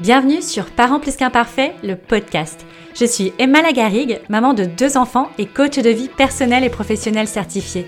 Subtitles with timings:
[0.00, 2.64] Bienvenue sur Parents plus qu'imparfaits, le podcast.
[2.94, 7.26] Je suis Emma Lagarigue, maman de deux enfants et coach de vie personnelle et professionnelle
[7.26, 7.84] certifiée.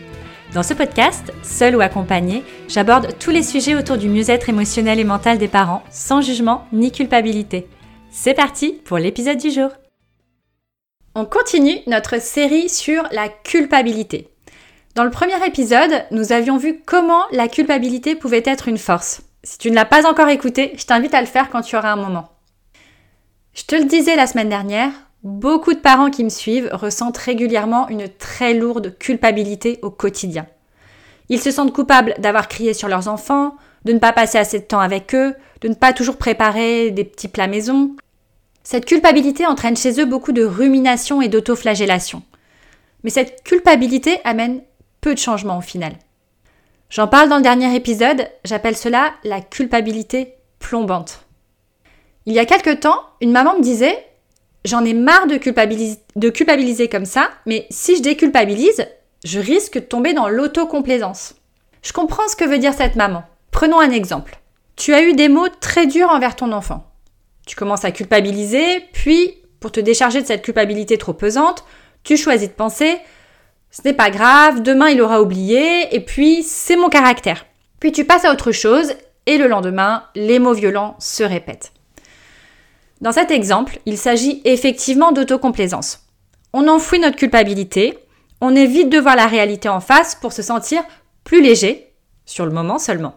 [0.53, 5.05] Dans ce podcast, seul ou accompagné, j'aborde tous les sujets autour du mieux-être émotionnel et
[5.05, 7.69] mental des parents, sans jugement ni culpabilité.
[8.11, 9.71] C'est parti pour l'épisode du jour.
[11.15, 14.27] On continue notre série sur la culpabilité.
[14.97, 19.23] Dans le premier épisode, nous avions vu comment la culpabilité pouvait être une force.
[19.43, 21.93] Si tu ne l'as pas encore écouté, je t'invite à le faire quand tu auras
[21.93, 22.31] un moment.
[23.55, 27.89] Je te le disais la semaine dernière, beaucoup de parents qui me suivent ressentent régulièrement
[27.89, 30.47] une très lourde culpabilité au quotidien.
[31.31, 34.65] Ils se sentent coupables d'avoir crié sur leurs enfants, de ne pas passer assez de
[34.65, 37.97] temps avec eux, de ne pas toujours préparer des petits plats maison.
[38.63, 42.23] Cette culpabilité entraîne chez eux beaucoup de rumination et d'autoflagellation.
[43.05, 44.61] Mais cette culpabilité amène
[45.01, 45.93] peu de changements au final.
[46.91, 51.25] J'en parle dans le dernier épisode, j'appelle cela la culpabilité plombante.
[52.27, 54.07] Il y a quelque temps, une maman me disait
[54.65, 58.87] J'en ai marre de, de culpabiliser comme ça, mais si je déculpabilise,
[59.25, 61.37] je risque de tomber dans l'autocomplaisance.
[61.83, 63.23] Je comprends ce que veut dire cette maman.
[63.53, 64.39] Prenons un exemple.
[64.77, 66.85] Tu as eu des mots très durs envers ton enfant.
[67.47, 71.65] Tu commences à culpabiliser, puis, pour te décharger de cette culpabilité trop pesante,
[72.03, 72.99] tu choisis de penser
[73.71, 77.47] ce n'est pas grave, demain il aura oublié, et puis c'est mon caractère.
[77.79, 78.95] Puis tu passes à autre chose,
[79.27, 81.73] et le lendemain, les mots violents se répètent.
[83.01, 86.07] Dans cet exemple, il s'agit effectivement d'autocomplaisance.
[86.53, 87.99] On enfouit notre culpabilité,
[88.41, 90.83] on évite de voir la réalité en face pour se sentir
[91.25, 91.93] plus léger,
[92.27, 93.15] sur le moment seulement.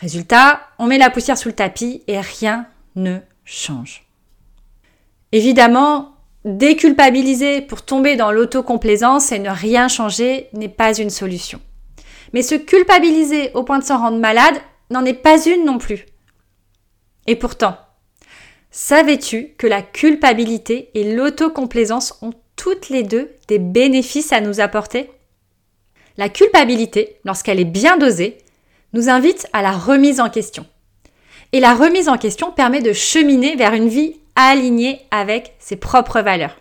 [0.00, 2.66] Résultat, on met la poussière sous le tapis et rien
[2.96, 4.06] ne change.
[5.32, 6.15] Évidemment,
[6.46, 11.60] Déculpabiliser pour tomber dans l'autocomplaisance et ne rien changer n'est pas une solution.
[12.32, 14.54] Mais se culpabiliser au point de s'en rendre malade
[14.90, 16.06] n'en est pas une non plus.
[17.26, 17.76] Et pourtant,
[18.70, 25.10] savais-tu que la culpabilité et l'autocomplaisance ont toutes les deux des bénéfices à nous apporter?
[26.16, 28.38] La culpabilité, lorsqu'elle est bien dosée,
[28.92, 30.64] nous invite à la remise en question.
[31.52, 36.20] Et la remise en question permet de cheminer vers une vie aligné avec ses propres
[36.20, 36.56] valeurs.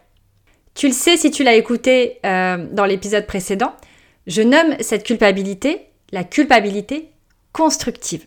[0.74, 3.74] Tu le sais si tu l'as écouté euh, dans l'épisode précédent,
[4.28, 7.12] je nomme cette culpabilité la culpabilité
[7.52, 8.25] constructive.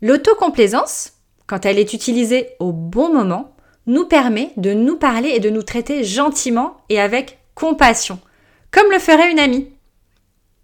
[0.00, 1.14] L'autocomplaisance,
[1.46, 3.54] quand elle est utilisée au bon moment,
[3.86, 8.20] nous permet de nous parler et de nous traiter gentiment et avec compassion,
[8.70, 9.68] comme le ferait une amie.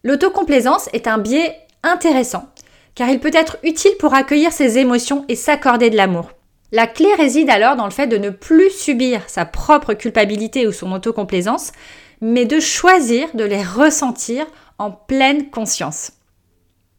[0.05, 2.49] L'autocomplaisance est un biais intéressant,
[2.95, 6.31] car il peut être utile pour accueillir ses émotions et s'accorder de l'amour.
[6.71, 10.73] La clé réside alors dans le fait de ne plus subir sa propre culpabilité ou
[10.73, 11.73] son autocomplaisance,
[12.21, 14.47] mais de choisir de les ressentir
[14.79, 16.13] en pleine conscience.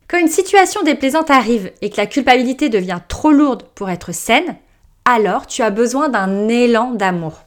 [0.07, 4.57] Quand une situation déplaisante arrive et que la culpabilité devient trop lourde pour être saine,
[5.05, 7.43] alors tu as besoin d'un élan d'amour.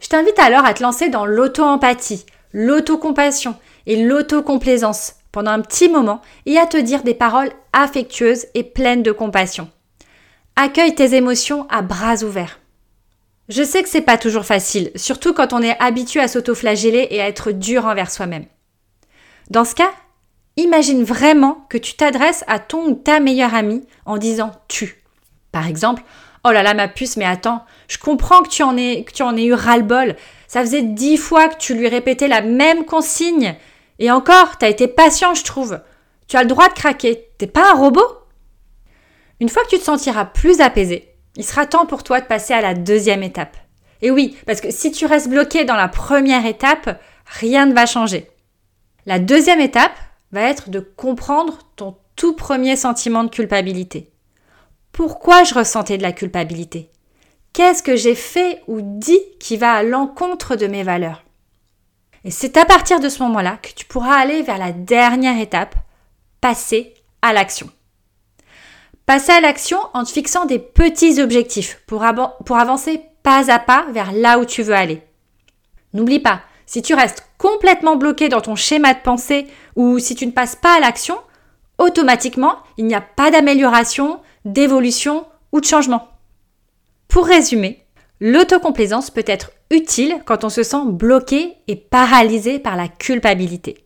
[0.00, 3.54] Je t'invite alors à te lancer dans l'auto-empathie, l'autocompassion
[3.86, 9.02] et l'autocomplaisance pendant un petit moment et à te dire des paroles affectueuses et pleines
[9.02, 9.70] de compassion.
[10.58, 12.60] Accueille tes émotions à bras ouverts.
[13.50, 17.20] Je sais que c'est pas toujours facile, surtout quand on est habitué à s'autoflageller et
[17.20, 18.46] à être dur envers soi-même.
[19.50, 19.90] Dans ce cas,
[20.56, 25.04] imagine vraiment que tu t'adresses à ton ou ta meilleure amie en disant tu.
[25.52, 26.02] Par exemple,
[26.42, 29.04] oh là là ma puce, mais attends, je comprends que tu en aies,
[29.44, 30.16] eu ras-le-bol.
[30.48, 33.56] Ça faisait dix fois que tu lui répétais la même consigne.
[33.98, 35.80] Et encore, t'as été patient, je trouve.
[36.28, 37.28] Tu as le droit de craquer.
[37.36, 38.25] T'es pas un robot?
[39.40, 42.54] Une fois que tu te sentiras plus apaisé, il sera temps pour toi de passer
[42.54, 43.56] à la deuxième étape.
[44.02, 47.86] Et oui, parce que si tu restes bloqué dans la première étape, rien ne va
[47.86, 48.30] changer.
[49.04, 49.96] La deuxième étape
[50.32, 54.10] va être de comprendre ton tout premier sentiment de culpabilité.
[54.92, 56.90] Pourquoi je ressentais de la culpabilité?
[57.52, 61.24] Qu'est-ce que j'ai fait ou dit qui va à l'encontre de mes valeurs?
[62.24, 65.74] Et c'est à partir de ce moment-là que tu pourras aller vers la dernière étape,
[66.40, 67.70] passer à l'action.
[69.06, 72.04] Passer à l'action en te fixant des petits objectifs pour,
[72.44, 75.00] pour avancer pas à pas vers là où tu veux aller.
[75.92, 79.46] N'oublie pas, si tu restes complètement bloqué dans ton schéma de pensée
[79.76, 81.16] ou si tu ne passes pas à l'action,
[81.78, 86.08] automatiquement, il n'y a pas d'amélioration, d'évolution ou de changement.
[87.06, 87.84] Pour résumer,
[88.18, 93.84] l'autocomplaisance peut être utile quand on se sent bloqué et paralysé par la culpabilité.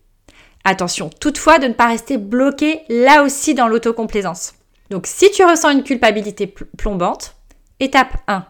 [0.65, 4.55] Attention toutefois de ne pas rester bloqué là aussi dans l'autocomplaisance.
[4.91, 7.37] Donc si tu ressens une culpabilité plombante,
[7.79, 8.45] étape 1.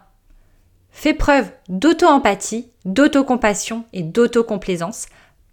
[0.89, 5.05] Fais preuve d'auto-empathie, d'autocompassion et d'autocomplaisance.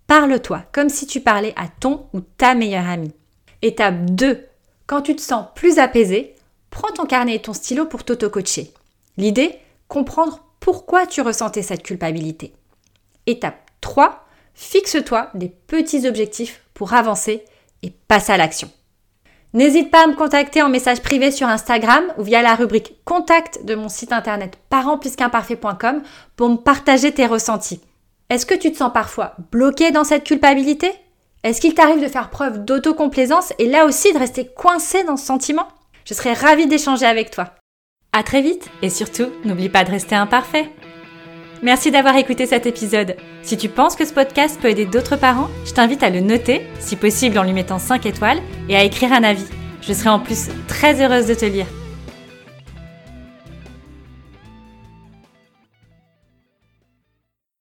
[0.07, 3.13] Parle-toi comme si tu parlais à ton ou ta meilleure amie.
[3.61, 4.47] Étape 2.
[4.87, 6.35] Quand tu te sens plus apaisé,
[6.71, 8.73] prends ton carnet et ton stylo pour t'auto-coacher.
[9.19, 12.55] L'idée, comprendre pourquoi tu ressentais cette culpabilité.
[13.27, 17.45] Étape 3, fixe-toi des petits objectifs pour avancer
[17.83, 18.71] et passe à l'action.
[19.55, 23.65] N'hésite pas à me contacter en message privé sur Instagram ou via la rubrique Contact
[23.65, 26.03] de mon site internet parentplusqu'imparfait.com
[26.37, 27.81] pour me partager tes ressentis.
[28.29, 30.93] Est-ce que tu te sens parfois bloqué dans cette culpabilité?
[31.45, 35.25] Est-ce qu'il t'arrive de faire preuve d'autocomplaisance et là aussi de rester coincé dans ce
[35.25, 35.67] sentiment?
[36.05, 37.55] Je serais ravie d'échanger avec toi.
[38.13, 40.71] À très vite et surtout, n'oublie pas de rester imparfait.
[41.63, 43.17] Merci d'avoir écouté cet épisode.
[43.43, 46.63] Si tu penses que ce podcast peut aider d'autres parents, je t'invite à le noter,
[46.79, 49.47] si possible en lui mettant 5 étoiles, et à écrire un avis.
[49.83, 51.67] Je serai en plus très heureuse de te lire.